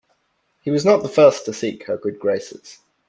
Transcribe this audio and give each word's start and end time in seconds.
He 0.63 0.71
was 0.71 0.83
not 0.83 1.03
the 1.03 1.07
first 1.09 1.45
to 1.45 1.53
seek 1.53 1.83
her 1.83 1.95
good 1.95 2.17
graces. 2.19 2.79